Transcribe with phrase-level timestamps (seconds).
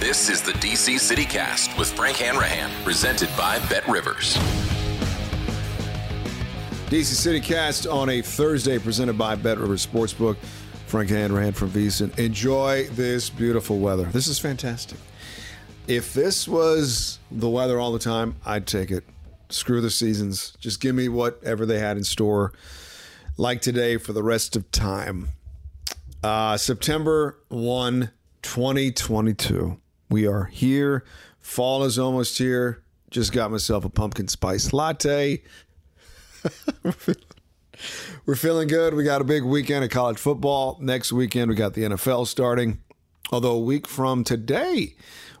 [0.00, 4.34] This is the DC CityCast with Frank Hanrahan, presented by Bet Rivers.
[6.88, 10.38] DC CityCast on a Thursday, presented by Bet Rivers Sportsbook.
[10.86, 12.18] Frank Hanrahan from VSiN.
[12.18, 14.04] Enjoy this beautiful weather.
[14.04, 14.98] This is fantastic.
[15.86, 19.04] If this was the weather all the time, I'd take it.
[19.50, 20.56] Screw the seasons.
[20.60, 22.54] Just give me whatever they had in store,
[23.36, 25.28] like today, for the rest of time.
[26.24, 28.10] Uh, September 1,
[28.40, 29.76] 2022.
[30.10, 31.04] We are here.
[31.38, 32.82] Fall is almost here.
[33.10, 35.42] Just got myself a pumpkin spice latte.
[38.26, 38.94] We're feeling good.
[38.94, 40.78] We got a big weekend of college football.
[40.80, 42.80] Next weekend, we got the NFL starting.
[43.30, 44.96] Although, a week from today,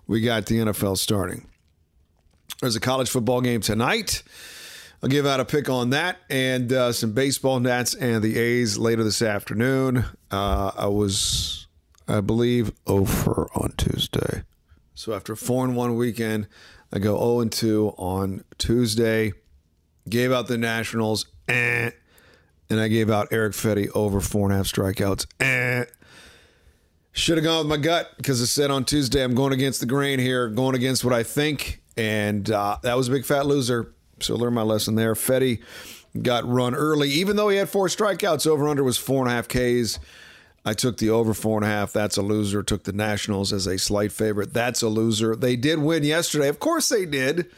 [0.06, 1.48] we got the NFL starting.
[2.60, 4.22] There's a college football game tonight.
[5.02, 8.78] I'll give out a pick on that and uh, some baseball nats and the A's
[8.78, 10.04] later this afternoon.
[10.30, 11.66] Uh, I was,
[12.06, 14.44] I believe, over on Tuesday.
[15.00, 16.46] So after four and one weekend,
[16.92, 19.32] I go 0 and 2 on Tuesday.
[20.06, 21.92] Gave out the Nationals, eh.
[22.68, 25.24] and I gave out Erick Fedde over four and a half strikeouts.
[25.40, 25.86] Eh.
[27.12, 29.86] Should have gone with my gut because I said on Tuesday I'm going against the
[29.86, 33.94] grain here, going against what I think, and uh, that was a big fat loser.
[34.20, 35.14] So learn my lesson there.
[35.14, 35.62] Fetty
[36.20, 38.46] got run early, even though he had four strikeouts.
[38.46, 39.98] Over under was four and a half Ks.
[40.64, 41.92] I took the over four and a half.
[41.92, 42.62] That's a loser.
[42.62, 44.52] Took the Nationals as a slight favorite.
[44.52, 45.34] That's a loser.
[45.34, 46.48] They did win yesterday.
[46.48, 47.50] Of course they did.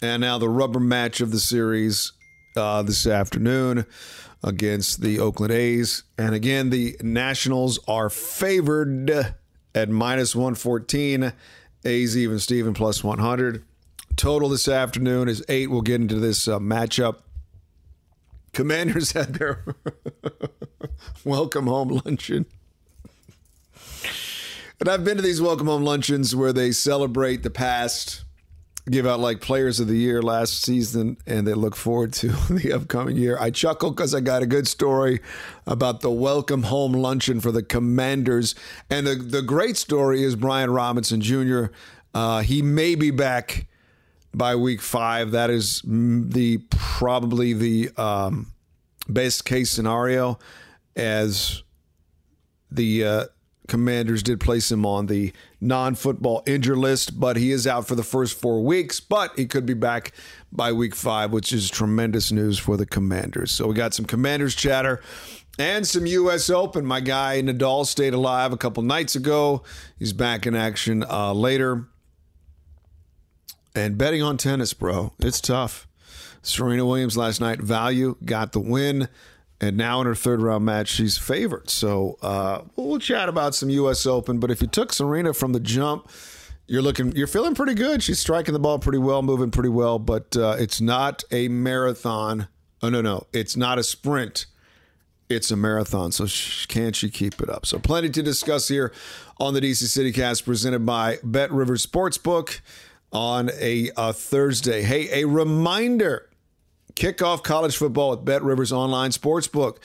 [0.00, 2.12] And now the rubber match of the series
[2.56, 3.86] uh, this afternoon
[4.42, 6.04] against the Oakland A's.
[6.16, 9.34] And again, the Nationals are favored
[9.74, 11.32] at minus 114.
[11.84, 13.64] A's even Steven plus 100.
[14.16, 15.70] Total this afternoon is eight.
[15.70, 17.16] We'll get into this uh, matchup.
[18.52, 19.64] Commanders had their
[21.24, 22.46] welcome home luncheon.
[24.80, 28.24] And I've been to these welcome home luncheons where they celebrate the past,
[28.90, 32.72] give out like players of the year last season, and they look forward to the
[32.72, 33.36] upcoming year.
[33.38, 35.20] I chuckle because I got a good story
[35.66, 38.54] about the welcome home luncheon for the Commanders.
[38.88, 41.66] And the, the great story is Brian Robinson Jr.
[42.14, 43.66] Uh, he may be back
[44.34, 45.32] by week five.
[45.32, 48.52] That is the probably the um,
[49.08, 50.38] best case scenario,
[50.96, 51.62] as
[52.70, 53.24] the uh,
[53.68, 58.02] Commanders did place him on the non-football injured list, but he is out for the
[58.02, 58.98] first four weeks.
[58.98, 60.12] But he could be back
[60.50, 63.52] by week five, which is tremendous news for the Commanders.
[63.52, 65.00] So we got some Commanders chatter.
[65.58, 66.48] And some U.S.
[66.48, 66.86] Open.
[66.86, 69.62] My guy Nadal stayed alive a couple nights ago.
[69.98, 71.86] He's back in action uh, later.
[73.80, 75.88] And betting on tennis, bro, it's tough.
[76.42, 79.08] Serena Williams last night, value, got the win.
[79.58, 81.70] And now in her third round match, she's favored.
[81.70, 84.04] So uh, we'll chat about some U.S.
[84.04, 84.38] Open.
[84.38, 86.10] But if you took Serena from the jump,
[86.66, 88.02] you're looking, you're feeling pretty good.
[88.02, 89.98] She's striking the ball pretty well, moving pretty well.
[89.98, 92.48] But uh, it's not a marathon.
[92.82, 94.44] Oh no, no, it's not a sprint.
[95.30, 96.12] It's a marathon.
[96.12, 97.64] So sh- can she keep it up?
[97.64, 98.92] So plenty to discuss here
[99.38, 102.60] on the DC City Cast, presented by Bet Rivers Sportsbook
[103.12, 104.82] on a, a Thursday.
[104.82, 106.30] Hey, a reminder
[107.00, 109.78] Kick off college football with Bet Rivers Online Sportsbook.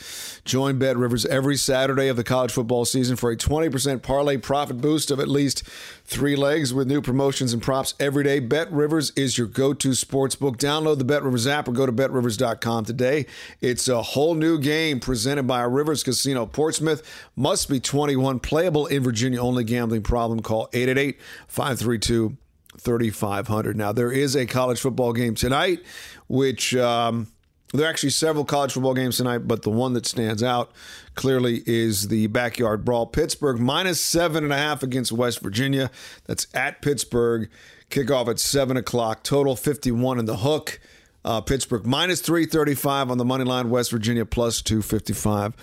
[0.44, 4.82] Join Bet Rivers every Saturday of the college football season for a 20% parlay profit
[4.82, 5.64] boost of at least
[6.04, 8.40] three legs with new promotions and props every day.
[8.40, 10.58] Bet Rivers is your go to sportsbook.
[10.58, 13.26] Download the Bet Rivers app or go to betrivers.com today.
[13.62, 17.02] It's a whole new game presented by Rivers Casino Portsmouth.
[17.38, 19.42] Must be 21, playable in Virginia.
[19.42, 20.42] Only gambling problem.
[20.42, 22.36] Call 888 532
[22.78, 23.76] 3500.
[23.76, 25.80] Now, there is a college football game tonight,
[26.28, 27.28] which um,
[27.74, 30.72] there are actually several college football games tonight, but the one that stands out
[31.16, 33.06] clearly is the backyard brawl.
[33.06, 35.90] Pittsburgh minus seven and a half against West Virginia.
[36.26, 37.50] That's at Pittsburgh.
[37.90, 39.24] Kickoff at seven o'clock.
[39.24, 40.80] Total 51 in the hook.
[41.24, 43.70] Uh, Pittsburgh minus 335 on the money line.
[43.70, 45.54] West Virginia plus 255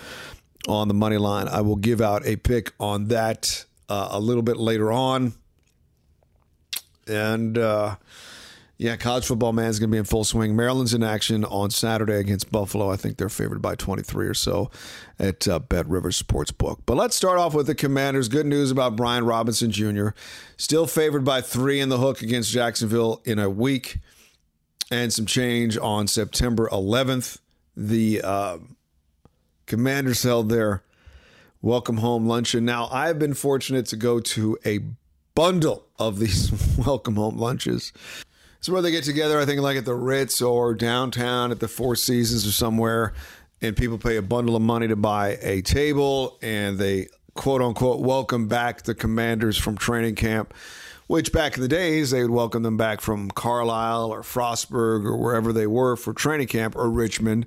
[0.67, 1.47] on the money line.
[1.47, 5.33] I will give out a pick on that uh, a little bit later on.
[7.07, 7.95] And uh,
[8.77, 10.55] yeah, college football man is going to be in full swing.
[10.55, 12.89] Maryland's in action on Saturday against Buffalo.
[12.89, 14.71] I think they're favored by 23 or so
[15.19, 16.79] at uh, Bet Rivers Sportsbook.
[16.85, 18.27] But let's start off with the Commanders.
[18.27, 20.09] Good news about Brian Robinson Jr.
[20.57, 23.99] Still favored by three in the hook against Jacksonville in a week
[24.91, 27.39] and some change on September 11th.
[27.77, 28.57] The uh,
[29.65, 30.83] Commanders held their
[31.61, 32.65] welcome home luncheon.
[32.65, 34.79] Now, I've been fortunate to go to a
[35.35, 37.93] bundle of these welcome home lunches.
[38.59, 41.67] It's where they get together, I think, like at the Ritz or downtown at the
[41.67, 43.13] Four Seasons or somewhere,
[43.61, 47.99] and people pay a bundle of money to buy a table, and they quote unquote
[47.99, 50.53] welcome back the commanders from training camp,
[51.07, 55.17] which back in the days they would welcome them back from Carlisle or Frostburg or
[55.17, 57.45] wherever they were for training camp or Richmond.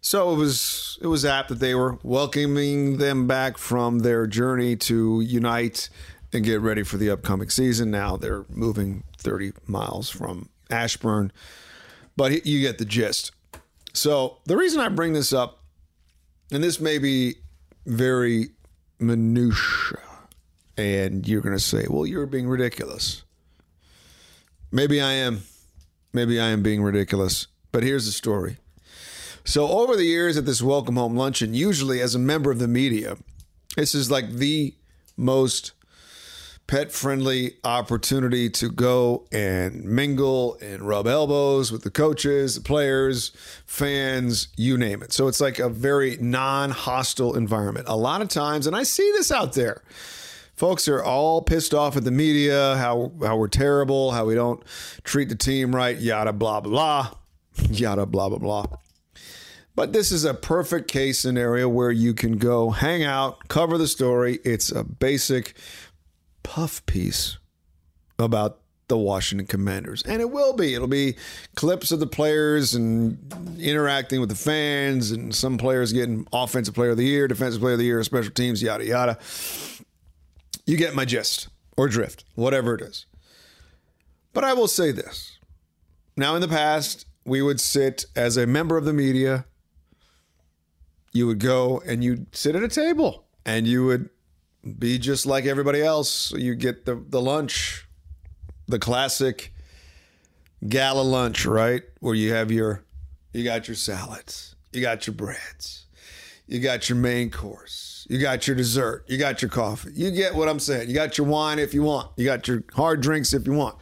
[0.00, 4.76] So it was it was apt that they were welcoming them back from their journey
[4.76, 5.88] to unite
[6.32, 7.90] and get ready for the upcoming season.
[7.90, 11.32] Now they're moving 30 miles from Ashburn,
[12.16, 13.32] but you get the gist.
[13.92, 15.64] So the reason I bring this up,
[16.52, 17.36] and this may be
[17.86, 18.50] very
[18.98, 19.98] minutia,
[20.76, 23.24] and you're going to say, well, you're being ridiculous.
[24.70, 25.42] Maybe I am.
[26.12, 27.46] Maybe I am being ridiculous.
[27.72, 28.58] But here's the story.
[29.44, 32.68] So, over the years at this welcome home luncheon, usually as a member of the
[32.68, 33.16] media,
[33.76, 34.74] this is like the
[35.16, 35.72] most
[36.68, 43.32] pet friendly opportunity to go and mingle and rub elbows with the coaches, the players,
[43.64, 45.12] fans, you name it.
[45.12, 47.86] So it's like a very non hostile environment.
[47.88, 49.82] A lot of times, and I see this out there.
[50.54, 54.62] Folks are all pissed off at the media, how how we're terrible, how we don't
[55.04, 57.10] treat the team right, yada blah blah,
[57.70, 58.66] yada blah blah blah.
[59.74, 63.86] But this is a perfect case scenario where you can go hang out, cover the
[63.86, 64.40] story.
[64.44, 65.54] It's a basic
[66.48, 67.36] puff piece
[68.18, 70.02] about the Washington Commanders.
[70.04, 70.72] And it will be.
[70.72, 71.16] It'll be
[71.56, 73.18] clips of the players and
[73.60, 77.74] interacting with the fans and some players getting offensive player of the year, defensive player
[77.74, 79.18] of the year, special teams, yada, yada.
[80.64, 83.04] You get my gist or drift, whatever it is.
[84.32, 85.38] But I will say this.
[86.16, 89.44] Now, in the past, we would sit as a member of the media.
[91.12, 94.08] You would go and you'd sit at a table and you would
[94.74, 96.32] be just like everybody else.
[96.32, 97.86] You get the, the lunch,
[98.66, 99.52] the classic
[100.66, 101.82] gala lunch, right?
[102.00, 102.84] Where you have your,
[103.32, 105.86] you got your salads, you got your breads,
[106.46, 109.90] you got your main course, you got your dessert, you got your coffee.
[109.94, 110.88] You get what I'm saying.
[110.88, 113.76] You got your wine if you want, you got your hard drinks if you want.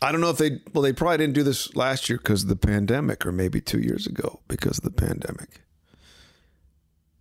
[0.00, 2.48] I don't know if they, well, they probably didn't do this last year because of
[2.48, 5.62] the pandemic, or maybe two years ago because of the pandemic.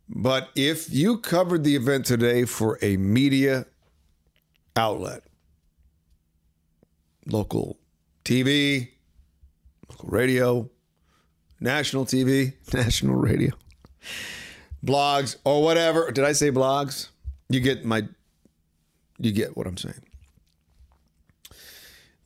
[0.10, 3.66] But if you covered the event today for a media
[4.76, 5.24] outlet,
[7.26, 7.78] local
[8.24, 8.90] TV,
[9.90, 10.70] local radio,
[11.60, 13.52] national TV, national radio,
[14.84, 16.12] blogs, or whatever.
[16.12, 17.10] Did I say blogs?
[17.50, 18.08] You get my,
[19.18, 20.04] you get what I'm saying.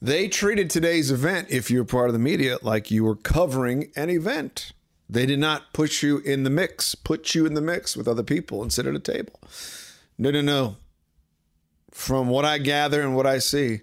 [0.01, 4.09] They treated today's event, if you're part of the media, like you were covering an
[4.09, 4.71] event.
[5.11, 8.23] They did not put you in the mix, put you in the mix with other
[8.23, 9.41] people and sit at a table.
[10.17, 10.77] No, no, no.
[11.91, 13.81] From what I gather and what I see,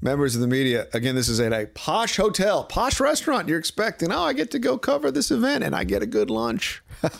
[0.00, 0.86] members of the media.
[0.94, 3.48] Again, this is at a posh hotel, posh restaurant.
[3.48, 6.30] You're expecting, oh, I get to go cover this event and I get a good
[6.30, 6.82] lunch.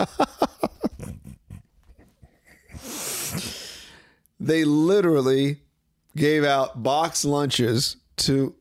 [4.41, 5.59] they literally
[6.17, 8.55] gave out box lunches to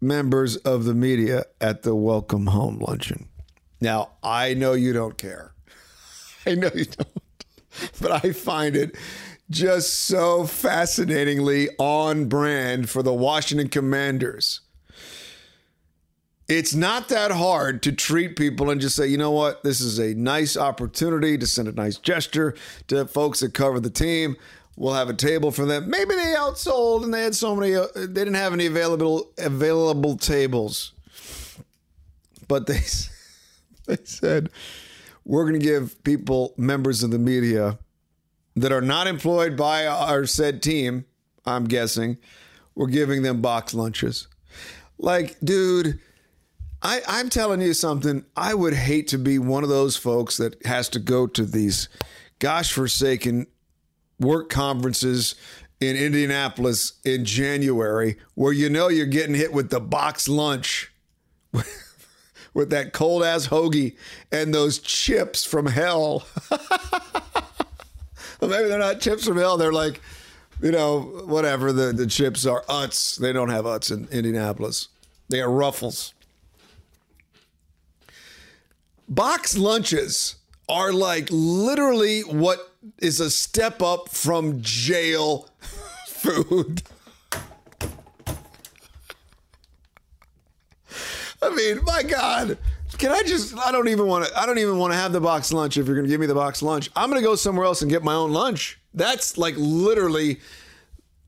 [0.00, 3.28] members of the media at the welcome home luncheon.
[3.80, 5.52] Now, I know you don't care.
[6.46, 7.08] I know you don't.
[8.00, 8.96] But I find it
[9.50, 14.60] just so fascinatingly on brand for the Washington Commanders.
[16.48, 19.98] It's not that hard to treat people and just say, you know what, this is
[19.98, 22.54] a nice opportunity to send a nice gesture
[22.88, 24.36] to folks that cover the team.
[24.74, 25.90] We'll have a table for them.
[25.90, 30.16] Maybe they outsold and they had so many, uh, they didn't have any available available
[30.16, 30.92] tables.
[32.46, 32.80] But they,
[33.88, 34.50] they said,
[35.24, 37.78] we're going to give people, members of the media,
[38.56, 41.04] that are not employed by our said team,
[41.44, 42.18] I'm guessing,
[42.74, 44.28] we're giving them box lunches.
[44.98, 46.00] Like, dude,
[46.82, 48.24] I, I'm telling you something.
[48.36, 51.88] I would hate to be one of those folks that has to go to these
[52.38, 53.46] gosh forsaken
[54.20, 55.34] work conferences
[55.80, 60.92] in Indianapolis in January where you know you're getting hit with the box lunch
[62.58, 63.94] with that cold ass hoagie
[64.32, 66.26] and those chips from hell.
[66.50, 69.56] well, maybe they're not chips from hell.
[69.56, 70.00] They're like,
[70.60, 72.64] you know, whatever the, the chips are.
[72.64, 73.16] Utz.
[73.16, 74.88] They don't have Utz in Indianapolis.
[75.28, 76.14] They are Ruffles.
[79.08, 80.34] Box lunches
[80.68, 85.48] are like literally what is a step up from jail
[86.08, 86.82] food.
[91.42, 92.58] I mean, my God.
[92.96, 95.20] Can I just I don't even want to I don't even want to have the
[95.20, 96.90] box lunch if you're going to give me the box lunch.
[96.96, 98.80] I'm going to go somewhere else and get my own lunch.
[98.94, 100.40] That's like literally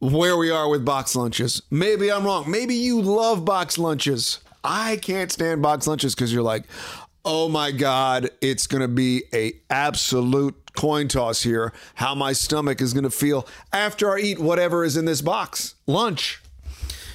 [0.00, 1.62] where we are with box lunches.
[1.71, 2.50] Maybe I'm wrong.
[2.50, 4.40] Maybe you love box lunches.
[4.64, 6.64] I can't stand box lunches cuz you're like,
[7.25, 12.81] "Oh my god, it's going to be a absolute coin toss here how my stomach
[12.81, 16.43] is going to feel after I eat whatever is in this box lunch."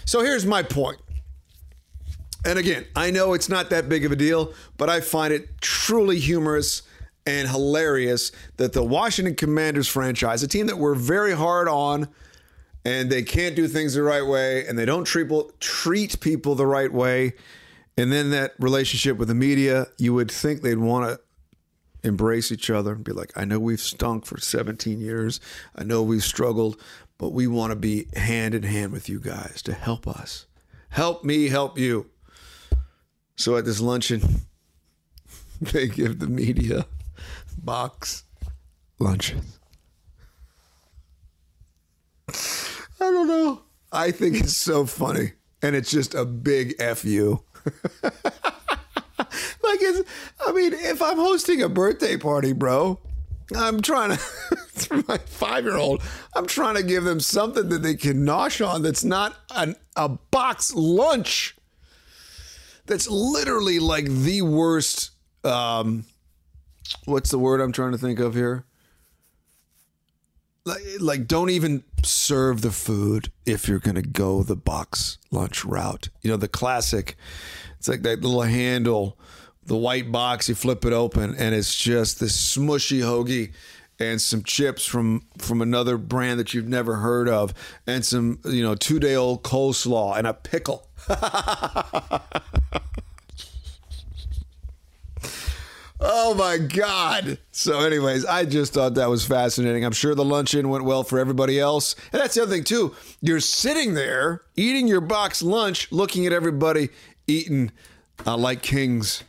[0.06, 1.00] So here's my point.
[2.46, 5.60] And again, I know it's not that big of a deal, but I find it
[5.62, 6.84] truly humorous
[7.26, 12.08] and hilarious that the Washington Commanders franchise, a team that we're very hard on,
[12.86, 16.54] and they can't do things the right way, and they don't treat people, treat people
[16.54, 17.34] the right way,
[17.98, 21.20] and then that relationship with the media, you would think they'd want to
[22.08, 25.40] embrace each other and be like, I know we've stunk for 17 years.
[25.76, 26.80] I know we've struggled,
[27.18, 30.46] but we want to be hand in hand with you guys to help us.
[30.90, 32.12] Help me help you.
[33.36, 34.22] So at this luncheon,
[35.62, 36.86] they give the media
[37.58, 38.24] box
[39.00, 39.60] lunches.
[42.30, 43.62] I don't know.
[43.92, 45.34] I think it's so funny.
[45.62, 47.44] And it's just a big F you.
[48.04, 48.14] like
[49.82, 50.10] it's
[50.46, 53.00] I mean, if I'm hosting a birthday party, bro,
[53.56, 54.18] I'm trying to
[54.76, 56.02] for my five year old,
[56.36, 60.10] I'm trying to give them something that they can nosh on that's not an, a
[60.10, 61.56] box lunch
[62.86, 65.12] that's literally like the worst
[65.44, 66.06] um
[67.06, 68.66] what's the word I'm trying to think of here?
[70.66, 76.10] Like, like don't even serve the food if you're to go the box lunch route.
[76.22, 77.16] You know, the classic
[77.78, 79.20] it's like that little handle,
[79.64, 83.54] the white box, you flip it open and it's just this smushy hoagie
[84.00, 87.54] and some chips from from another brand that you've never heard of
[87.88, 90.88] and some, you know, 2-day old coleslaw and a pickle.
[96.08, 97.40] Oh my God.
[97.52, 99.86] So, anyways, I just thought that was fascinating.
[99.86, 101.96] I'm sure the luncheon went well for everybody else.
[102.12, 102.94] And that's the other thing, too.
[103.22, 106.90] You're sitting there eating your box lunch, looking at everybody
[107.28, 107.72] eating
[108.26, 109.24] uh, like kings.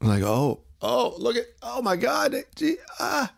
[0.00, 2.34] I'm Like, oh, oh, look at, oh my God.
[2.56, 3.32] Gee, ah.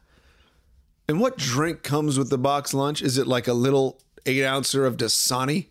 [1.07, 3.03] And what drink comes with the box lunch?
[3.03, 5.67] Is it like a little eight ouncer of Dasani?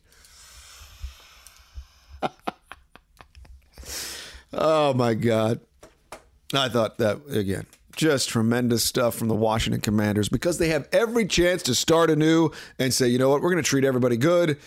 [4.54, 5.60] oh my God.
[6.54, 11.26] I thought that again, just tremendous stuff from the Washington Commanders because they have every
[11.26, 14.58] chance to start anew and say, you know what, we're going to treat everybody good.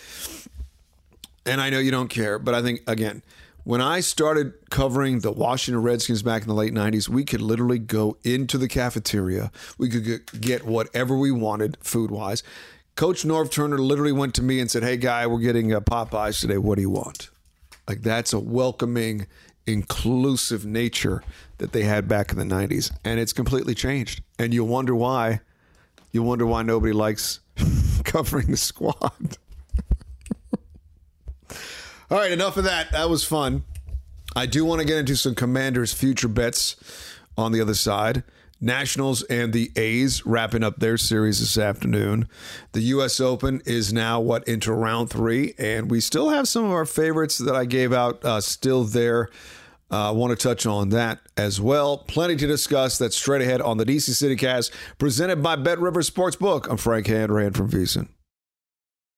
[1.44, 3.22] And I know you don't care, but I think again,
[3.66, 7.80] when I started covering the Washington Redskins back in the late 90s, we could literally
[7.80, 9.50] go into the cafeteria.
[9.76, 12.44] We could get whatever we wanted food wise.
[12.94, 16.40] Coach Norv Turner literally went to me and said, Hey, guy, we're getting a Popeyes
[16.40, 16.58] today.
[16.58, 17.30] What do you want?
[17.88, 19.26] Like, that's a welcoming,
[19.66, 21.24] inclusive nature
[21.58, 22.96] that they had back in the 90s.
[23.04, 24.22] And it's completely changed.
[24.38, 25.40] And you wonder why.
[26.12, 27.40] You wonder why nobody likes
[28.04, 29.38] covering the squad.
[32.08, 32.92] All right, enough of that.
[32.92, 33.64] That was fun.
[34.36, 36.76] I do want to get into some Commanders' future bets
[37.36, 38.22] on the other side.
[38.60, 42.28] Nationals and the A's wrapping up their series this afternoon.
[42.72, 43.18] The U.S.
[43.18, 47.38] Open is now what into round three, and we still have some of our favorites
[47.38, 49.28] that I gave out uh, still there.
[49.90, 51.98] I uh, want to touch on that as well.
[51.98, 52.98] Plenty to discuss.
[52.98, 56.68] That's straight ahead on the DC City Cast, presented by Bet River Sportsbook.
[56.70, 58.08] I'm Frank Hanrahan from VSiN.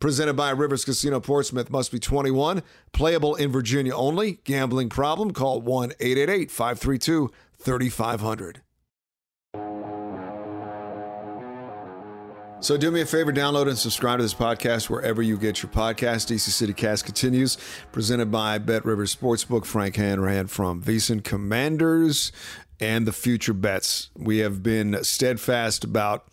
[0.00, 1.70] Presented by Rivers Casino Portsmouth.
[1.70, 2.62] Must be 21.
[2.92, 4.40] Playable in Virginia only.
[4.44, 5.32] Gambling problem?
[5.32, 8.62] Call 1 888 532 3500.
[12.60, 15.70] So do me a favor, download and subscribe to this podcast wherever you get your
[15.70, 16.26] podcast.
[16.26, 17.56] DC City Cast continues,
[17.92, 19.64] presented by Bet Rivers Sportsbook.
[19.64, 22.32] Frank Hanrahan from VSiN Commanders
[22.80, 24.10] and the future bets.
[24.16, 26.26] We have been steadfast about,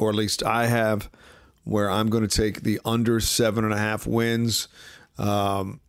[0.00, 1.08] or at least I have,
[1.64, 4.68] where I'm going to take the under seven and a half wins
[5.18, 5.80] um,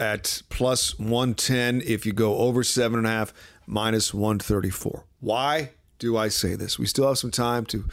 [0.00, 1.82] at plus 110.
[1.84, 3.32] If you go over seven and a half,
[3.66, 5.04] minus 134.
[5.20, 6.78] Why do I say this?
[6.78, 7.84] We still have some time to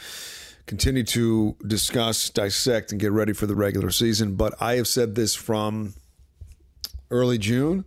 [0.66, 4.36] continue to discuss, dissect, and get ready for the regular season.
[4.36, 5.94] But I have said this from
[7.12, 7.86] early June.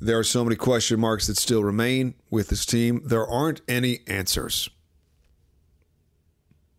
[0.00, 3.02] There are so many question marks that still remain with this team.
[3.04, 4.68] There aren't any answers.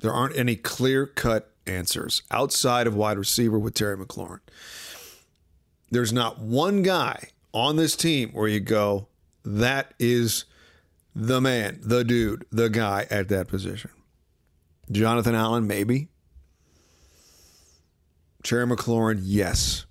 [0.03, 4.41] There aren't any clear cut answers outside of wide receiver with Terry McLaurin.
[5.91, 9.07] There's not one guy on this team where you go,
[9.45, 10.43] that is
[11.15, 13.91] the man, the dude, the guy at that position.
[14.91, 16.09] Jonathan Allen, maybe.
[18.43, 19.85] Terry McLaurin, yes.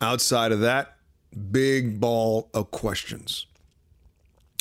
[0.00, 0.96] Outside of that,
[1.50, 3.44] big ball of questions.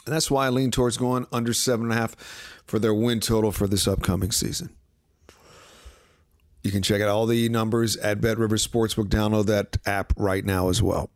[0.05, 2.17] And that's why I lean towards going under seven and a half
[2.65, 4.75] for their win total for this upcoming season.
[6.63, 9.07] You can check out all the numbers at Bet River Sportsbook.
[9.07, 11.09] Download that app right now as well.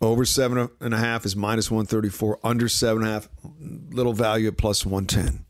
[0.00, 2.38] Over seven and a half is minus 134.
[2.44, 3.28] Under seven and a half,
[3.90, 5.44] little value at plus 110.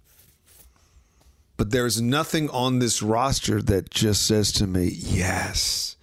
[1.57, 5.97] But there's nothing on this roster that just says to me, yes,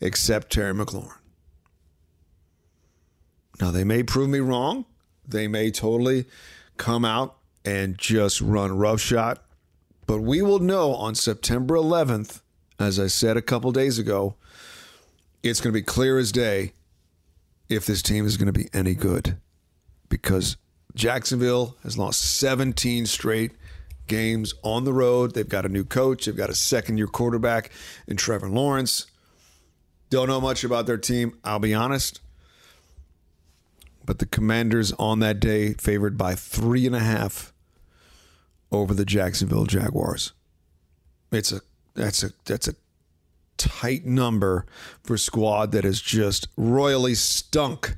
[0.00, 1.16] except Terry McLaurin.
[3.60, 4.86] Now, they may prove me wrong.
[5.26, 6.26] They may totally
[6.76, 9.38] come out and just run roughshod.
[10.10, 12.40] But we will know on September 11th,
[12.80, 14.34] as I said a couple days ago,
[15.44, 16.72] it's going to be clear as day
[17.68, 19.36] if this team is going to be any good.
[20.08, 20.56] Because
[20.96, 23.52] Jacksonville has lost 17 straight
[24.08, 25.32] games on the road.
[25.32, 27.70] They've got a new coach, they've got a second year quarterback
[28.08, 29.06] in Trevor Lawrence.
[30.08, 32.20] Don't know much about their team, I'll be honest.
[34.04, 37.52] But the Commanders on that day favored by three and a half
[38.72, 40.32] over the Jacksonville Jaguars.
[41.32, 41.60] It's a
[41.94, 42.74] that's a that's a
[43.56, 44.64] tight number
[45.02, 47.96] for a squad that has just royally stunk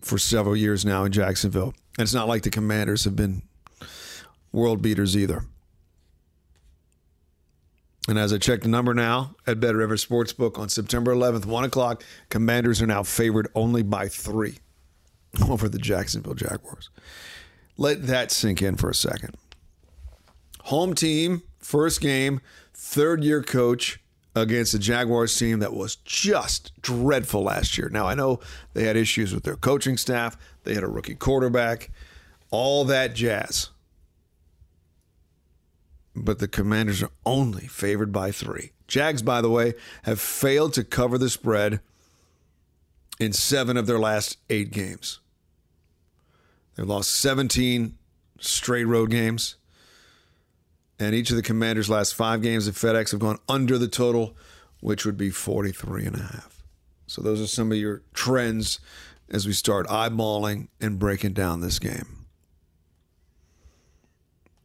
[0.00, 1.74] for several years now in Jacksonville.
[1.98, 3.42] And it's not like the Commanders have been
[4.50, 5.44] world beaters either.
[8.08, 11.64] And as I check the number now at Bet River Sportsbook on September 11th, 1
[11.64, 14.58] o'clock, Commanders are now favored only by three
[15.48, 16.90] over the Jacksonville Jaguars.
[17.76, 19.36] Let that sink in for a second.
[20.64, 22.40] Home team, first game,
[22.72, 24.00] third year coach
[24.34, 27.88] against the Jaguars team that was just dreadful last year.
[27.88, 28.40] Now, I know
[28.72, 31.90] they had issues with their coaching staff, they had a rookie quarterback,
[32.50, 33.70] all that jazz.
[36.14, 38.72] But the Commanders are only favored by three.
[38.86, 41.80] Jags, by the way, have failed to cover the spread
[43.18, 45.20] in seven of their last eight games.
[46.74, 47.96] They've lost 17
[48.38, 49.56] straight road games.
[51.02, 54.36] And each of the Commanders' last five games at FedEx have gone under the total,
[54.78, 56.62] which would be 43 and a half.
[57.08, 58.78] So those are some of your trends
[59.28, 62.26] as we start eyeballing and breaking down this game.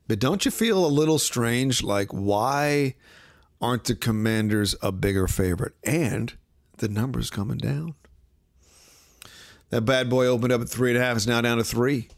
[0.07, 1.81] But don't you feel a little strange?
[1.81, 2.93] Like, why
[3.59, 5.73] aren't the Commanders a bigger favorite?
[5.83, 6.35] And
[6.77, 7.95] the number's coming down.
[9.71, 12.09] That bad boy opened up at three and a half, is now down to three.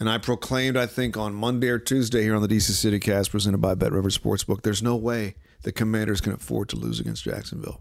[0.00, 3.30] And I proclaimed, I think, on Monday or Tuesday here on the DC City Cast
[3.32, 7.24] presented by Bet River Sportsbook, there's no way the Commanders can afford to lose against
[7.24, 7.80] Jacksonville.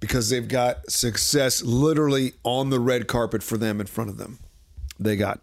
[0.00, 4.40] because they've got success literally on the red carpet for them in front of them.
[4.98, 5.40] They got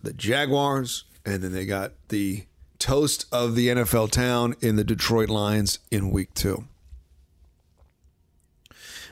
[0.00, 2.44] the Jaguars, and then they got the
[2.78, 6.66] toast of the NFL town in the Detroit Lions in week two.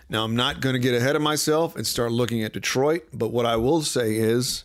[0.09, 3.33] Now, I'm not going to get ahead of myself and start looking at Detroit, but
[3.33, 4.63] what I will say is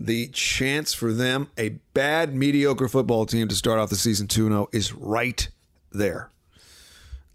[0.00, 4.48] the chance for them, a bad, mediocre football team to start off the season 2
[4.48, 5.46] 0, is right
[5.92, 6.30] there.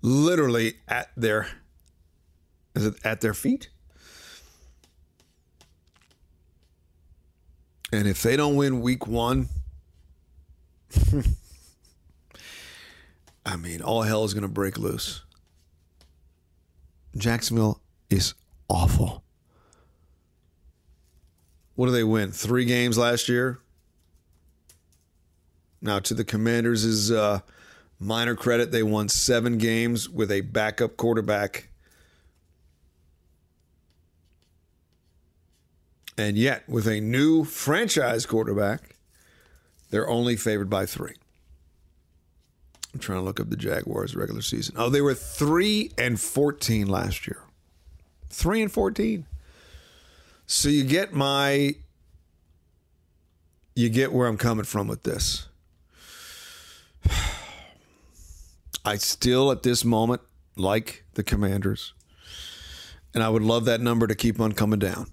[0.02, 1.48] Literally at their
[2.74, 3.70] is it at their feet?
[7.94, 9.48] And if they don't win week one,
[13.46, 15.22] I mean, all hell is going to break loose.
[17.16, 18.34] Jacksonville is
[18.68, 19.25] awful.
[21.76, 22.32] What do they win?
[22.32, 23.60] Three games last year.
[25.82, 27.42] Now, to the Commanders' uh,
[28.00, 31.70] minor credit, they won seven games with a backup quarterback.
[36.18, 38.96] And yet, with a new franchise quarterback,
[39.90, 41.16] they're only favored by three.
[42.94, 44.76] I'm trying to look up the Jaguars regular season.
[44.78, 47.42] Oh, they were 3 and 14 last year.
[48.30, 49.26] 3 and 14.
[50.48, 51.76] So you get my
[53.76, 55.48] you get where I'm coming from with this.
[58.86, 60.22] I still at this moment
[60.56, 61.94] like the Commanders.
[63.14, 65.08] And I would love that number to keep on coming down.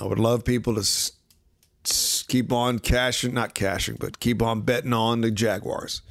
[0.00, 1.12] I would love people to
[2.28, 6.02] keep on cashing, not cashing, but keep on betting on the Jaguars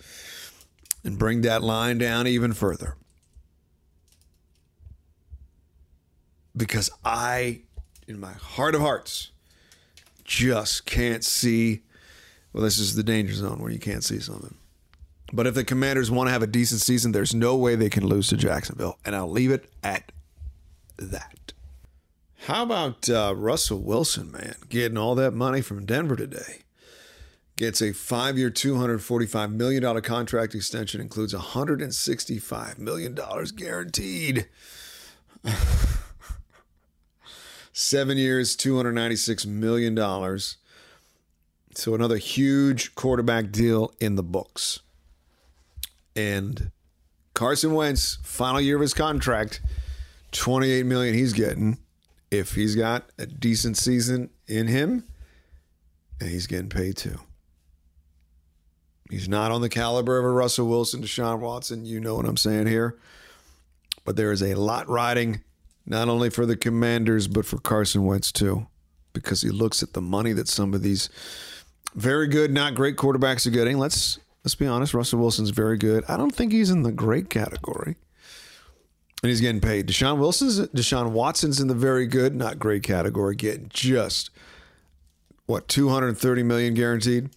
[1.03, 2.95] and bring that line down even further.
[6.55, 7.61] Because I,
[8.07, 9.31] in my heart of hearts,
[10.23, 11.81] just can't see.
[12.53, 14.55] Well, this is the danger zone where you can't see something.
[15.33, 18.05] But if the Commanders want to have a decent season, there's no way they can
[18.05, 18.99] lose to Jacksonville.
[19.05, 20.11] And I'll leave it at
[20.97, 21.53] that.
[22.47, 26.63] How about uh, Russell Wilson, man, getting all that money from Denver today?
[27.55, 33.17] Gets a five year, $245 million contract extension, includes $165 million
[33.55, 34.47] guaranteed.
[37.73, 39.95] Seven years, $296 million.
[41.73, 44.81] So another huge quarterback deal in the books.
[46.15, 46.71] And
[47.33, 49.61] Carson Wentz, final year of his contract,
[50.31, 51.77] 28 million he's getting.
[52.29, 55.05] If he's got a decent season in him,
[56.19, 57.19] and he's getting paid too.
[59.09, 61.85] He's not on the caliber of a Russell Wilson, Deshaun Watson.
[61.85, 62.97] You know what I'm saying here.
[64.05, 65.41] But there is a lot riding,
[65.85, 68.67] not only for the Commanders, but for Carson Wentz too,
[69.13, 71.09] because he looks at the money that some of these
[71.95, 73.77] very good, not great quarterbacks are getting.
[73.77, 74.93] Let's let's be honest.
[74.93, 76.03] Russell Wilson's very good.
[76.07, 77.95] I don't think he's in the great category.
[79.23, 79.87] And he's getting paid.
[79.87, 84.31] Deshaun Wilson's Deshaun Watson's in the very good, not great category, getting just
[85.45, 87.29] what, 230 million guaranteed?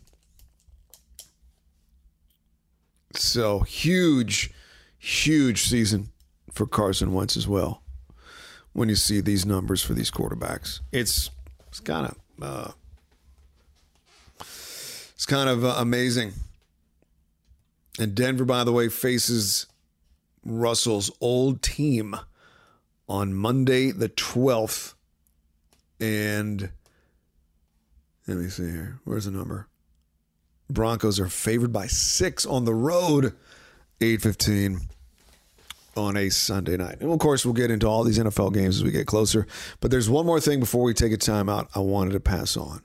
[3.17, 4.53] So huge,
[4.99, 6.11] huge season
[6.53, 7.83] for Carson Wentz as well.
[8.75, 11.31] When you see these numbers for these quarterbacks, it's
[11.69, 12.73] it's kind of uh,
[15.15, 16.33] it's kind of uh, amazing.
[17.99, 19.67] And Denver, by the way, faces
[20.45, 22.17] Russell's old team
[23.09, 24.95] on Monday the twelfth,
[25.99, 26.71] and
[28.27, 28.99] let me see here.
[29.05, 29.69] Where's the number?
[30.69, 33.35] Broncos are favored by six on the road,
[34.01, 34.89] 815
[35.97, 37.01] on a Sunday night.
[37.01, 39.47] And of course, we'll get into all these NFL games as we get closer.
[39.81, 42.83] But there's one more thing before we take a timeout I wanted to pass on.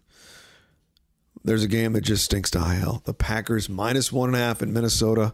[1.43, 3.01] There's a game that just stinks to high hell.
[3.05, 5.33] The Packers minus one and a half in Minnesota,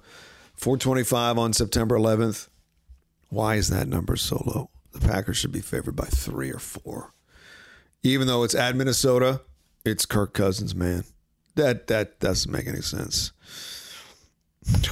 [0.56, 2.48] 425 on September 11th.
[3.30, 4.70] Why is that number so low?
[4.92, 7.14] The Packers should be favored by three or four.
[8.04, 9.42] Even though it's at Minnesota,
[9.84, 11.04] it's Kirk Cousins, man.
[11.56, 13.32] That that doesn't make any sense.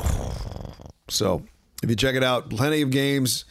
[1.10, 1.44] So
[1.84, 3.46] if you check it out, plenty of games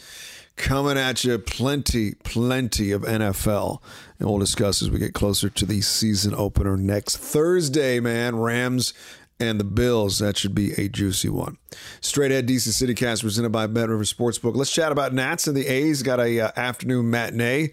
[0.57, 3.83] coming at you, plenty, plenty of NFL.
[4.19, 8.37] And we'll discuss as we get closer to the season opener next Thursday, man.
[8.37, 8.95] Rams
[9.39, 10.19] and the Bills.
[10.19, 11.59] That should be a juicy one.
[12.01, 14.55] Straight ahead, DC City Cast presented by Bet River Sportsbook.
[14.55, 16.03] Let's chat about Nats and the A's.
[16.03, 17.73] Got a uh, afternoon matinee.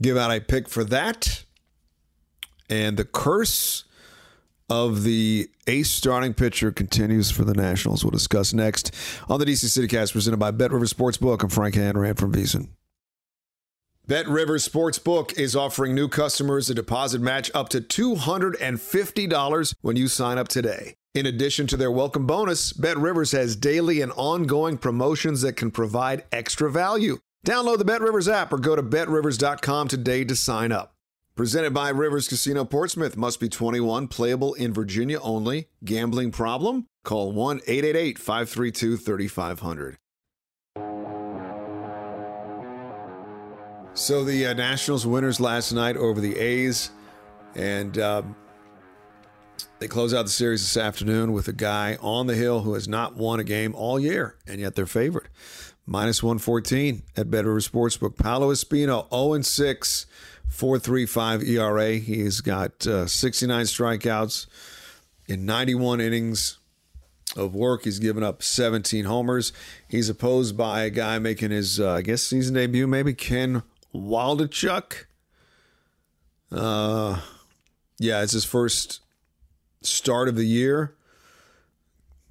[0.00, 1.44] Give out a pick for that.
[2.68, 3.84] And the curse
[4.68, 8.04] of the ace starting pitcher continues for the Nationals.
[8.04, 8.94] We'll discuss next
[9.28, 11.42] on the DC City Cast presented by Bet River Sportsbook.
[11.42, 12.68] I'm Frank Hanrahan from VSiN.
[14.06, 20.06] Bet River Sportsbook is offering new customers a deposit match up to $250 when you
[20.06, 20.94] sign up today.
[21.14, 25.72] In addition to their welcome bonus, Bet Rivers has daily and ongoing promotions that can
[25.72, 27.18] provide extra value.
[27.44, 30.95] Download the Bet Rivers app or go to betrivers.com today to sign up.
[31.36, 33.14] Presented by Rivers Casino Portsmouth.
[33.14, 35.68] Must be 21, playable in Virginia only.
[35.84, 36.86] Gambling problem?
[37.04, 39.98] Call 1 888 532 3500.
[43.92, 46.90] So the uh, Nationals winners last night over the A's,
[47.54, 48.34] and um,
[49.78, 52.88] they close out the series this afternoon with a guy on the hill who has
[52.88, 55.28] not won a game all year, and yet they're favored.
[55.84, 58.16] Minus 114 at Bet Rivers Sportsbook.
[58.16, 60.06] Paolo Espino, 0 6,
[60.56, 61.92] 4.35 ERA.
[61.94, 64.46] He's got uh, 69 strikeouts
[65.26, 66.58] in 91 innings
[67.36, 67.84] of work.
[67.84, 69.52] He's given up 17 homers.
[69.88, 73.62] He's opposed by a guy making his, uh, I guess, season debut, maybe Ken
[73.94, 75.04] Waldichuk.
[76.50, 77.20] Uh,
[77.98, 79.00] yeah, it's his first
[79.82, 80.94] start of the year.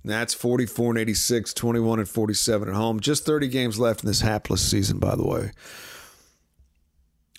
[0.04, 3.00] That's 44 and 86, 21 and 47 at home.
[3.00, 5.52] Just 30 games left in this hapless season, by the way.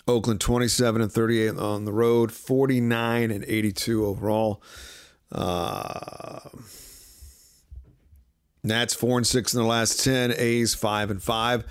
[0.07, 4.61] Oakland 27 and 38 on the road, 49 and 82 overall.
[5.31, 6.39] Uh,
[8.63, 11.65] Nats 4 and 6 in the last 10, A's 5 and 5.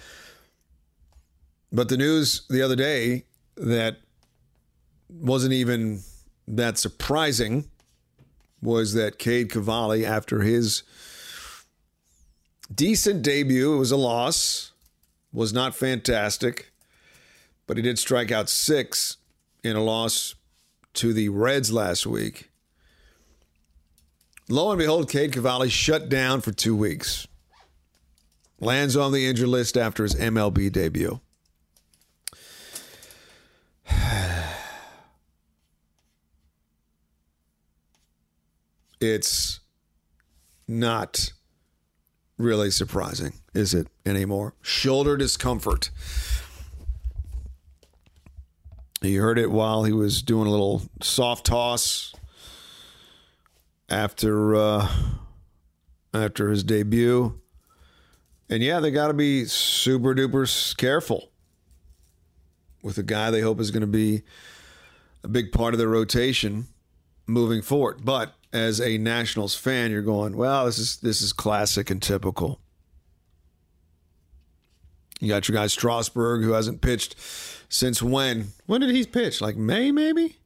[1.72, 3.24] But the news the other day
[3.56, 3.98] that
[5.08, 6.00] wasn't even
[6.46, 7.70] that surprising
[8.62, 10.82] was that Cade Cavalli, after his
[12.74, 14.72] decent debut, it was a loss,
[15.32, 16.72] was not fantastic,
[17.66, 19.16] but he did strike out six
[19.62, 20.34] in a loss
[20.94, 22.50] to the Reds last week.
[24.48, 27.26] Lo and behold, Cade Cavalli shut down for two weeks.
[28.60, 31.20] Lands on the injured list after his MLB debut.
[39.00, 39.60] it's
[40.68, 41.32] not
[42.38, 44.54] really surprising, is it anymore?
[44.62, 45.90] Shoulder discomfort.
[49.06, 52.14] He heard it while he was doing a little soft toss
[53.88, 54.88] after uh,
[56.12, 57.40] after his debut.
[58.48, 61.30] And yeah, they got to be super duper careful
[62.82, 64.22] with a guy they hope is going to be
[65.24, 66.66] a big part of their rotation
[67.26, 68.04] moving forward.
[68.04, 72.60] But as a Nationals fan, you're going, well, this is this is classic and typical.
[75.20, 77.16] You got your guy Strasburg, who hasn't pitched
[77.68, 78.48] since when?
[78.66, 79.40] When did he pitch?
[79.40, 80.36] Like May, maybe?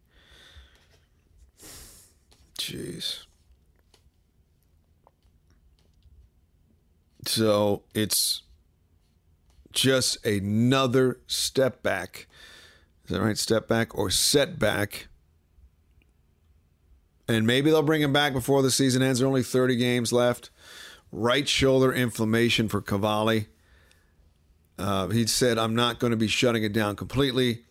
[2.59, 3.25] Jeez.
[7.27, 8.43] So it's
[9.73, 12.27] just another step back.
[13.05, 13.39] Is that right?
[13.39, 15.09] Step back or setback
[17.31, 19.21] and maybe they'll bring him back before the season ends.
[19.21, 20.51] There are only 30 games left.
[21.13, 23.47] Right shoulder inflammation for Cavalli.
[24.81, 27.65] Uh, he said, I'm not going to be shutting it down completely.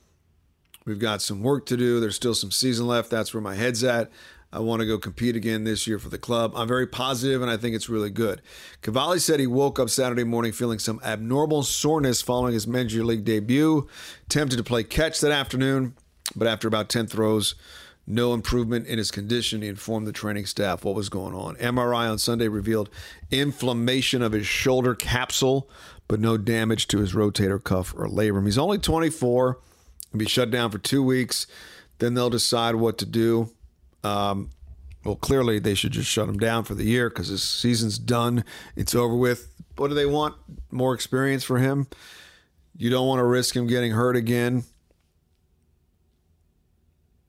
[0.85, 1.99] We've got some work to do.
[1.99, 3.09] There's still some season left.
[3.09, 4.11] That's where my head's at.
[4.51, 6.53] I want to go compete again this year for the club.
[6.55, 8.41] I'm very positive, and I think it's really good.
[8.81, 13.25] Cavalli said he woke up Saturday morning feeling some abnormal soreness following his Major League
[13.25, 13.87] debut.
[14.27, 15.95] Tempted to play catch that afternoon,
[16.35, 17.53] but after about 10 throws,
[18.07, 19.61] no improvement in his condition.
[19.61, 21.55] He informed the training staff what was going on.
[21.57, 22.89] MRI on Sunday revealed
[23.29, 25.69] inflammation of his shoulder capsule,
[26.09, 28.45] but no damage to his rotator cuff or labrum.
[28.45, 29.59] He's only 24.
[30.11, 31.47] He'll be shut down for two weeks.
[31.99, 33.51] Then they'll decide what to do.
[34.03, 34.49] Um,
[35.05, 38.43] well, clearly they should just shut him down for the year because his season's done.
[38.75, 39.47] It's over with.
[39.77, 40.35] What do they want?
[40.71, 41.87] More experience for him?
[42.75, 44.63] You don't want to risk him getting hurt again.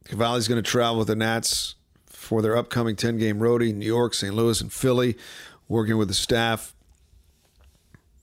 [0.07, 3.87] Cavalli's going to travel with the Nats for their upcoming 10 game roadie in New
[3.87, 4.35] York, St.
[4.35, 5.17] Louis, and Philly,
[5.69, 6.75] working with the staff,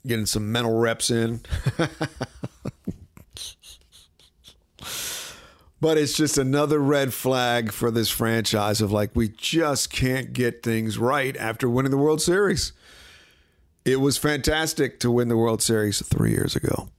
[0.06, 1.42] getting some mental reps in.
[5.80, 10.64] but it's just another red flag for this franchise of like, we just can't get
[10.64, 12.74] things right after winning the World Series.
[13.86, 16.90] It was fantastic to win the World Series three years ago.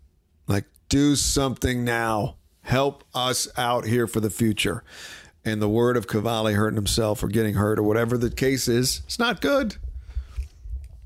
[0.47, 2.37] Like, do something now
[2.69, 4.85] help us out here for the future.
[5.45, 9.01] And the word of Cavalli hurting himself or getting hurt or whatever the case is,
[9.07, 9.77] it's not good.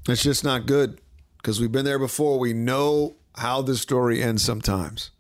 [0.09, 1.01] It's just not good
[1.43, 2.39] because we've been there before.
[2.39, 5.11] We know how the story ends sometimes.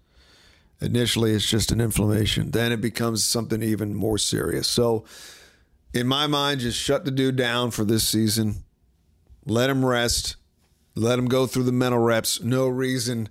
[0.81, 2.53] Initially, it's just an inflammation.
[2.53, 4.69] Then it becomes something even more serious.
[4.69, 5.05] So,
[5.93, 8.65] in my mind, just shut the dude down for this season.
[9.45, 10.37] Let him rest.
[10.95, 12.43] Let him go through the mental reps.
[12.43, 13.29] No reason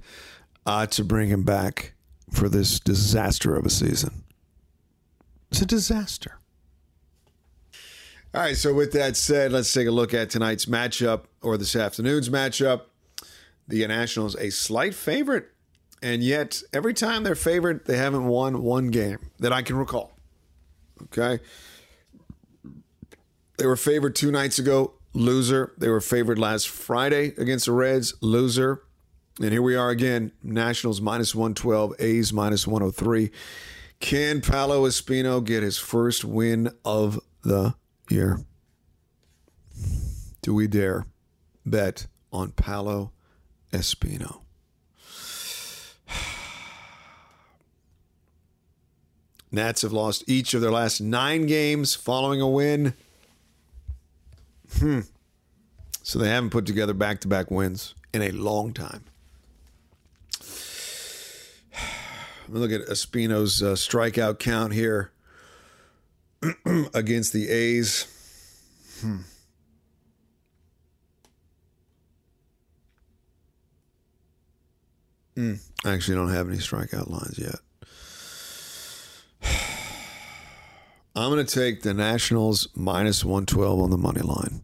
[0.65, 1.93] uh, to bring him back
[2.29, 4.23] for this disaster of a season.
[5.51, 6.40] It's a disaster.
[8.33, 11.75] All right, so with that said, let's take a look at tonight's matchup or this
[11.75, 12.83] afternoon's matchup.
[13.67, 15.49] The Nationals a slight favorite,
[16.01, 20.17] and yet every time they're favored, they haven't won one game that I can recall.
[21.03, 21.43] Okay.
[23.57, 25.73] They were favored two nights ago, loser.
[25.77, 28.81] They were favored last Friday against the Reds, loser.
[29.41, 33.29] And here we are again, Nationals minus 112, A's minus 103.
[33.99, 37.75] Can Paolo Espino get his first win of the
[38.11, 38.39] year?
[40.41, 41.05] Do we dare
[41.65, 43.11] bet on Paolo
[43.71, 44.41] Espino?
[49.51, 52.93] Nats have lost each of their last nine games following a win.
[54.77, 54.99] Hmm.
[56.03, 59.05] So they haven't put together back to back wins in a long time.
[62.49, 65.11] Look at Espino's uh, strikeout count here
[66.93, 68.07] against the A's.
[69.01, 69.17] Hmm.
[75.37, 77.55] Mm, I actually don't have any strikeout lines yet.
[81.15, 84.63] I'm going to take the Nationals minus 112 on the money line.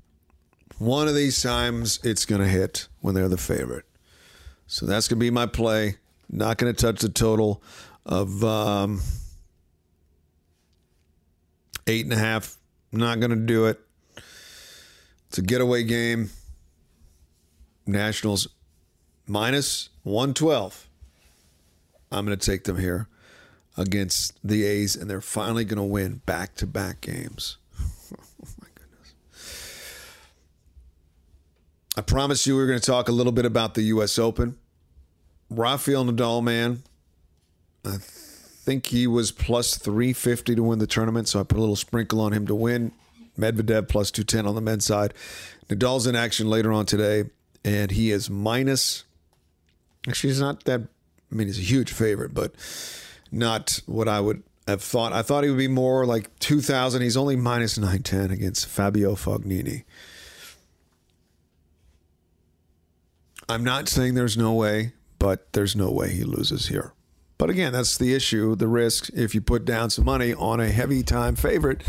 [0.78, 3.86] One of these times it's going to hit when they're the favorite.
[4.68, 5.98] So that's going to be my play.
[6.30, 7.64] Not going to touch the total
[8.06, 9.02] of um,
[11.88, 12.58] eight and a half.
[12.92, 13.80] Not going to do it.
[15.28, 16.30] It's a getaway game.
[17.86, 18.48] Nationals
[19.26, 20.88] minus 112.
[22.12, 23.08] I'm going to take them here
[23.78, 27.58] against the A's, and they're finally going to win back to back games.
[27.80, 29.14] oh, my goodness.
[31.96, 34.18] I promised you we were going to talk a little bit about the U.S.
[34.18, 34.58] Open.
[35.50, 36.84] Rafael Nadal, man,
[37.86, 37.98] I
[38.68, 42.20] think he was plus 350 to win the tournament, so I put a little sprinkle
[42.20, 42.92] on him to win.
[43.40, 45.14] Medvedev plus 210 on the men's side.
[45.70, 47.30] Nadal's in action later on today,
[47.64, 49.06] and he is minus.
[50.06, 50.82] Actually, he's not that.
[50.82, 52.56] I mean, he's a huge favorite, but
[53.32, 55.14] not what I would have thought.
[55.14, 57.02] I thought he would be more like 2,000.
[57.02, 59.86] He's only minus 910 against Fabio Fognini.
[63.48, 66.92] I'm not saying there's no way, but there's no way he loses here.
[67.38, 70.70] But again, that's the issue, the risk if you put down some money on a
[70.70, 71.84] heavy time favorite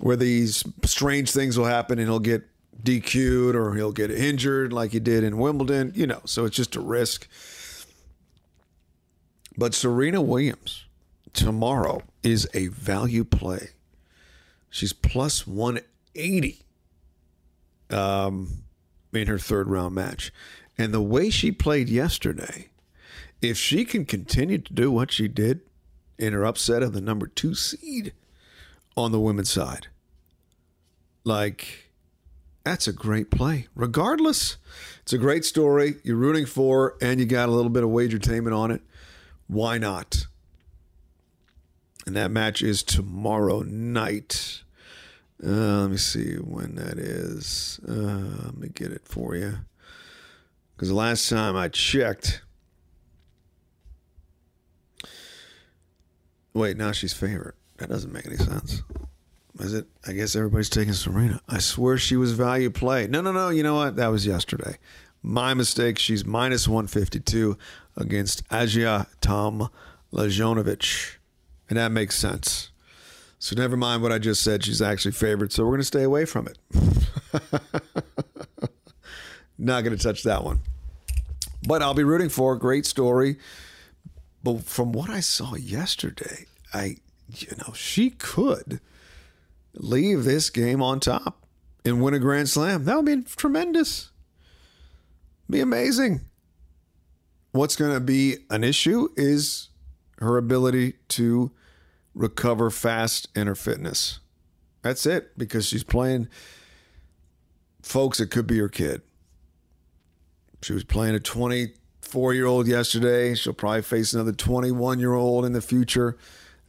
[0.00, 2.44] where these strange things will happen and he'll get
[2.82, 6.76] DQ'd or he'll get injured like he did in Wimbledon, you know, so it's just
[6.76, 7.26] a risk.
[9.56, 10.84] But Serena Williams
[11.32, 13.70] tomorrow is a value play.
[14.68, 16.62] She's plus 180
[17.90, 18.64] um,
[19.12, 20.32] in her third round match.
[20.76, 22.68] And the way she played yesterday,
[23.42, 25.60] if she can continue to do what she did
[26.18, 28.12] in her upset of the number two seed
[28.96, 29.88] on the women's side,
[31.24, 31.90] like
[32.64, 33.68] that's a great play.
[33.74, 34.56] Regardless,
[35.02, 35.96] it's a great story.
[36.02, 38.82] You're rooting for, and you got a little bit of wagertainment on it.
[39.46, 40.26] Why not?
[42.06, 44.62] And that match is tomorrow night.
[45.44, 47.78] Uh, let me see when that is.
[47.86, 49.58] Uh, let me get it for you.
[50.74, 52.42] Because the last time I checked,
[56.56, 57.54] wait, now she's favorite.
[57.76, 58.82] That doesn't make any sense.
[59.60, 59.86] Is it?
[60.06, 61.40] I guess everybody's taking Serena.
[61.48, 63.06] I swear she was value play.
[63.06, 63.50] No, no, no.
[63.50, 63.96] You know what?
[63.96, 64.76] That was yesterday.
[65.22, 65.98] My mistake.
[65.98, 67.56] She's minus 152
[67.96, 69.70] against Ajia Tom
[70.12, 71.16] Lajonovic.
[71.68, 72.70] And that makes sense.
[73.38, 74.64] So never mind what I just said.
[74.64, 75.52] She's actually favored.
[75.52, 76.58] So we're going to stay away from it.
[79.58, 80.60] Not going to touch that one.
[81.66, 83.38] But I'll be rooting for great story.
[84.46, 88.78] But from what I saw yesterday, I, you know, she could
[89.74, 91.44] leave this game on top
[91.84, 92.84] and win a Grand Slam.
[92.84, 94.12] That would be tremendous.
[95.50, 96.20] Be amazing.
[97.50, 99.70] What's going to be an issue is
[100.18, 101.50] her ability to
[102.14, 104.20] recover fast in her fitness.
[104.82, 106.28] That's it because she's playing
[107.82, 109.02] folks it could be her kid.
[110.62, 111.20] She was playing a
[112.06, 113.34] 24 year old yesterday.
[113.34, 116.16] She'll probably face another 21 year old in the future.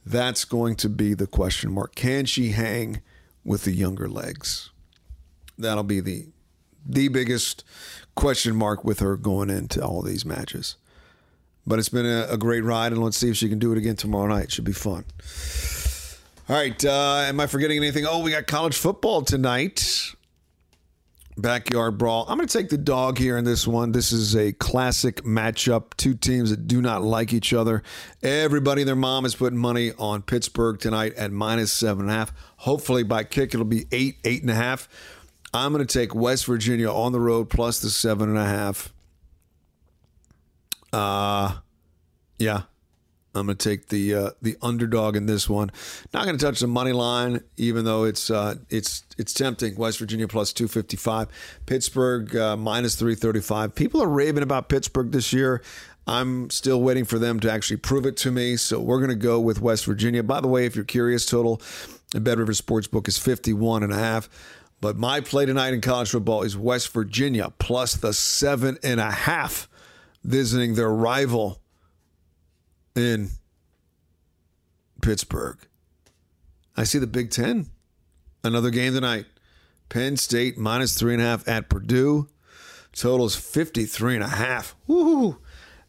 [0.04, 1.94] That's going to be the question mark.
[1.94, 3.00] Can she hang
[3.44, 4.70] with the younger legs?
[5.56, 6.26] That'll be the
[6.84, 7.64] the biggest
[8.14, 10.76] question mark with her going into all these matches.
[11.66, 13.78] But it's been a, a great ride, and let's see if she can do it
[13.78, 14.44] again tomorrow night.
[14.44, 15.04] It Should be fun.
[16.48, 16.82] All right.
[16.82, 18.06] Uh, am I forgetting anything?
[18.06, 20.14] Oh, we got college football tonight.
[21.38, 22.26] Backyard brawl.
[22.28, 23.92] I'm going to take the dog here in this one.
[23.92, 25.94] This is a classic matchup.
[25.96, 27.84] Two teams that do not like each other.
[28.22, 32.32] Everybody their mom is putting money on Pittsburgh tonight at minus seven and a half.
[32.56, 34.88] Hopefully by kick it'll be eight, eight and a half.
[35.54, 38.92] I'm going to take West Virginia on the road plus the seven and a half.
[40.92, 41.58] Uh,
[42.38, 42.62] yeah,
[43.38, 45.70] I'm going to take the uh, the underdog in this one.
[46.12, 49.76] Not going to touch the money line, even though it's uh, it's it's tempting.
[49.76, 51.28] West Virginia plus 255,
[51.66, 53.74] Pittsburgh uh, minus 335.
[53.74, 55.62] People are raving about Pittsburgh this year.
[56.06, 58.56] I'm still waiting for them to actually prove it to me.
[58.56, 60.22] So we're going to go with West Virginia.
[60.22, 61.60] By the way, if you're curious, total
[62.14, 64.28] at Bet River Sportsbook is 51 and a half.
[64.80, 69.10] But my play tonight in college football is West Virginia plus the seven and a
[69.10, 69.68] half,
[70.24, 71.60] visiting their rival
[72.98, 73.30] in
[75.00, 75.58] Pittsburgh.
[76.76, 77.66] I see the Big Ten.
[78.44, 79.26] Another game tonight.
[79.88, 82.28] Penn State minus three and a half at Purdue.
[82.92, 84.74] Total is 53 and a half.
[84.86, 85.38] Woo!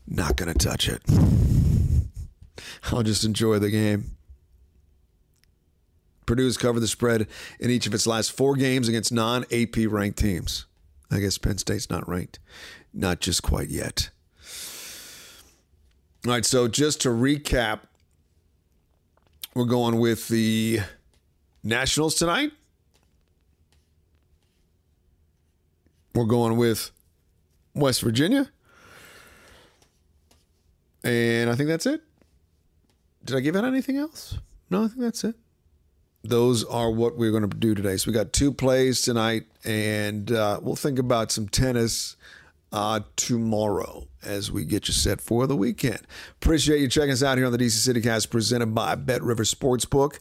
[0.07, 1.01] Not going to touch it.
[2.91, 4.15] I'll just enjoy the game.
[6.25, 7.27] Purdue's covered the spread
[7.59, 10.65] in each of its last four games against non AP ranked teams.
[11.11, 12.39] I guess Penn State's not ranked.
[12.93, 14.11] Not just quite yet.
[16.25, 17.79] All right, so just to recap,
[19.55, 20.81] we're going with the
[21.63, 22.51] Nationals tonight.
[26.13, 26.91] We're going with
[27.73, 28.51] West Virginia.
[31.05, 32.01] And I think that's it.
[33.23, 34.37] Did I give out anything else?
[34.69, 35.35] No, I think that's it.
[36.25, 37.95] Those are what we're going to do today.
[37.95, 42.17] So we got two plays tonight, and uh, we'll think about some tennis
[42.71, 45.99] uh, tomorrow as we get you set for the weekend.
[46.41, 49.43] Appreciate you checking us out here on the DC City Cast presented by Bet River
[49.43, 50.19] Sportsbook.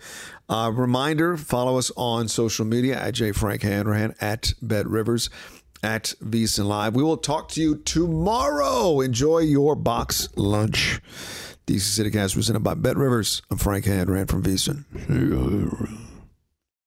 [0.49, 3.33] Uh, reminder follow us on social media at J.
[3.33, 5.31] Frank Hanrahan, at Bet Rivers,
[5.83, 6.95] at VSiN Live.
[6.95, 9.01] We will talk to you tomorrow.
[9.01, 11.01] Enjoy your box lunch.
[11.67, 13.43] DC City Cast presented by Bet Rivers.
[13.51, 16.08] I'm Frank Hanrahan from VSiN.